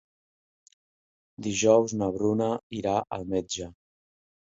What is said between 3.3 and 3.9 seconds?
metge.